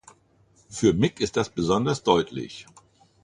Für 0.67 0.93
Mick 0.93 1.19
ist 1.19 1.37
das 1.37 1.51
besonders 1.51 2.01
deutlich. 2.01 2.65